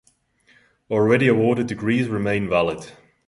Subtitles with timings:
[0.89, 2.91] Already awarded degrees remain valid.